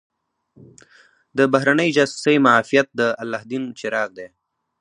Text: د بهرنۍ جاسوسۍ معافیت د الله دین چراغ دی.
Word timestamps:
د 1.37 1.39
بهرنۍ 1.53 1.89
جاسوسۍ 1.97 2.35
معافیت 2.45 2.87
د 2.99 3.01
الله 3.21 3.41
دین 3.51 3.63
چراغ 3.79 4.09
دی. 4.17 4.27